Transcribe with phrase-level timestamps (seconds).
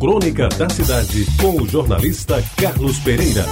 [0.00, 3.44] Crônica da Cidade, com o jornalista Carlos Pereira.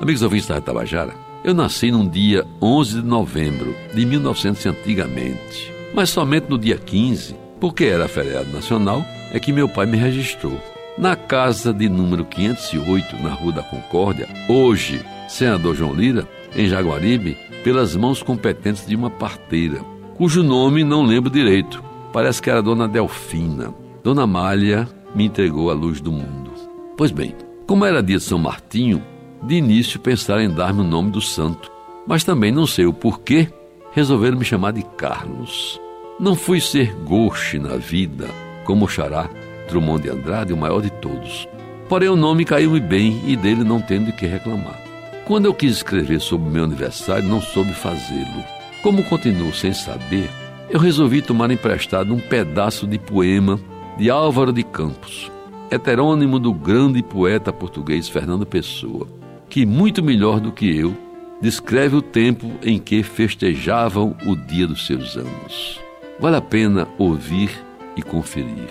[0.00, 1.12] Amigos ouvintes da Tabajara,
[1.42, 7.34] eu nasci num dia 11 de novembro de 1900 antigamente, mas somente no dia 15,
[7.58, 10.56] porque era feriado nacional, é que meu pai me registrou.
[10.96, 17.36] Na casa de número 508, na Rua da Concórdia, hoje, senador João Lira, em Jaguaribe,
[17.64, 19.80] pelas mãos competentes de uma parteira,
[20.18, 21.82] cujo nome não lembro direito.
[22.12, 23.72] Parece que era Dona Delfina.
[24.02, 26.50] Dona Malha me entregou a luz do mundo.
[26.96, 27.36] Pois bem,
[27.68, 29.00] como era dia de São Martinho,
[29.44, 31.70] de início pensaram em dar-me o nome do santo,
[32.04, 33.48] mas também não sei o porquê,
[33.92, 35.80] resolveram me chamar de Carlos.
[36.18, 38.26] Não fui ser goche na vida,
[38.64, 39.30] como o xará
[39.68, 41.46] Drummond de Andrade, o maior de todos.
[41.88, 44.82] Porém, o nome caiu-me bem e dele não tendo de que reclamar.
[45.26, 48.57] Quando eu quis escrever sobre meu aniversário, não soube fazê-lo.
[48.82, 50.30] Como continuo sem saber,
[50.70, 53.58] eu resolvi tomar emprestado um pedaço de poema
[53.96, 55.30] de Álvaro de Campos,
[55.68, 59.08] heterônimo do grande poeta português Fernando Pessoa,
[59.48, 60.96] que, muito melhor do que eu,
[61.42, 65.80] descreve o tempo em que festejavam o dia dos seus anos.
[66.20, 67.50] Vale a pena ouvir
[67.96, 68.70] e conferir.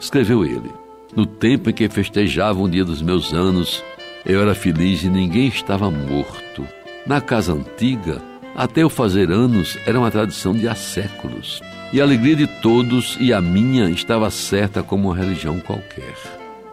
[0.00, 0.70] Escreveu ele:
[1.14, 3.84] No tempo em que festejavam o dia dos meus anos,
[4.26, 6.66] eu era feliz e ninguém estava morto.
[7.06, 8.20] Na casa antiga,
[8.54, 11.60] até eu fazer anos era uma tradição de há séculos.
[11.92, 16.14] E a alegria de todos e a minha estava certa como uma religião qualquer.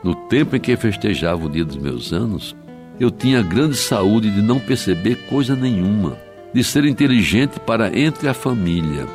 [0.04, 2.56] No tempo em que festejava o dia dos meus anos,
[3.00, 6.18] eu tinha grande saúde de não perceber coisa nenhuma,
[6.54, 9.08] de ser inteligente para entre a família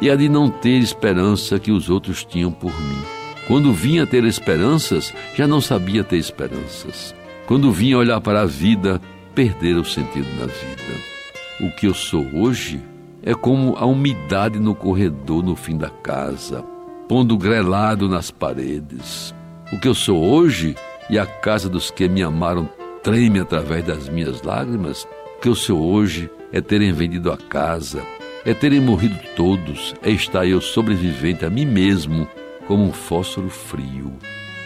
[0.00, 3.02] e a de não ter esperança que os outros tinham por mim.
[3.46, 7.14] Quando vinha ter esperanças, já não sabia ter esperanças.
[7.46, 9.00] Quando vinha olhar para a vida,
[9.34, 11.13] perder o sentido da vida.
[11.60, 12.82] O que eu sou hoje
[13.22, 16.64] é como a umidade no corredor no fim da casa,
[17.08, 19.32] pondo grelado nas paredes.
[19.72, 20.74] O que eu sou hoje
[21.08, 22.68] e a casa dos que me amaram
[23.04, 25.06] treme através das minhas lágrimas.
[25.36, 28.02] O que eu sou hoje é terem vendido a casa,
[28.44, 32.26] é terem morrido todos, é estar eu sobrevivente a mim mesmo
[32.66, 34.12] como um fósforo frio.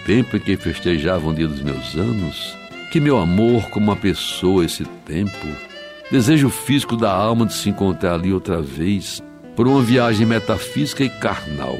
[0.06, 2.56] Tempo em que festejavam o dia dos meus anos,
[2.90, 5.67] que meu amor como uma pessoa esse tempo,
[6.10, 9.22] desejo físico da alma de se encontrar ali outra vez,
[9.54, 11.78] por uma viagem metafísica e carnal,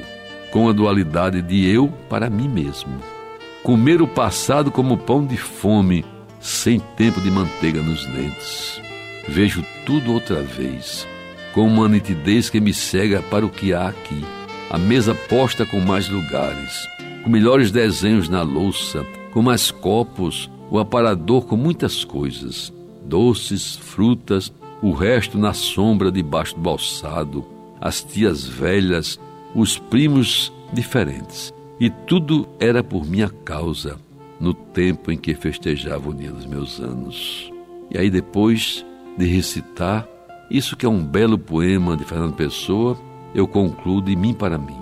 [0.50, 2.92] com a dualidade de eu para mim mesmo.
[3.62, 6.04] Comer o passado como pão de fome,
[6.40, 8.80] sem tempo de manteiga nos dentes.
[9.28, 11.06] Vejo tudo outra vez,
[11.52, 14.24] com uma nitidez que me cega para o que há aqui.
[14.70, 16.86] A mesa posta com mais lugares,
[17.22, 22.72] com melhores desenhos na louça, com mais copos, o aparador com muitas coisas,
[23.04, 27.44] doces, frutas, o resto na sombra debaixo do balsado,
[27.80, 29.18] as tias velhas,
[29.54, 31.52] os primos diferentes.
[31.80, 33.96] E tudo era por minha causa,
[34.40, 37.52] no tempo em que festejava o dia dos meus anos.
[37.90, 38.84] E aí, depois
[39.16, 40.06] de recitar
[40.50, 42.98] isso que é um belo poema de Fernando Pessoa,
[43.34, 44.78] eu concluo de mim para mim.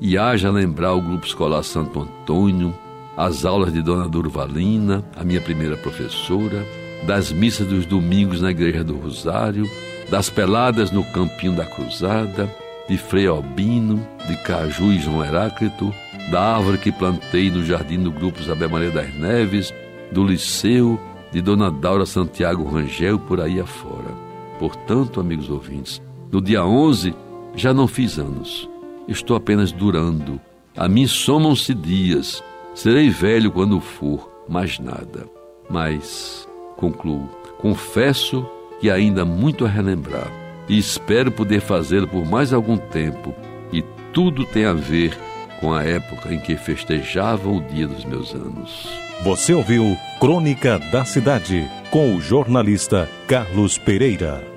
[0.00, 2.74] E haja lembrar o Grupo Escolar Santo Antônio,
[3.16, 6.66] as aulas de Dona Durvalina, a minha primeira professora,
[7.06, 9.68] das missas dos domingos na Igreja do Rosário,
[10.10, 12.52] das peladas no Campinho da Cruzada,
[12.88, 15.92] de Frei Albino, de Caju e João Heráclito,
[16.30, 19.72] da árvore que plantei no jardim do Grupo Isabel Maria das Neves,
[20.12, 21.00] do Liceu,
[21.32, 24.14] de Dona Daura Santiago Rangel por aí afora.
[24.58, 27.14] Portanto, amigos ouvintes, no dia 11
[27.54, 28.68] já não fiz anos.
[29.08, 30.40] Estou apenas durando.
[30.76, 32.42] A mim somam-se dias
[32.76, 35.26] Serei velho quando for, mais nada.
[35.70, 36.46] Mas,
[36.76, 37.28] concluo,
[37.58, 38.46] confesso
[38.80, 40.30] que ainda muito a relembrar
[40.68, 43.34] e espero poder fazê-lo por mais algum tempo,
[43.72, 43.82] e
[44.12, 45.16] tudo tem a ver
[45.60, 48.88] com a época em que festejava o dia dos meus anos.
[49.22, 54.55] Você ouviu Crônica da Cidade com o jornalista Carlos Pereira.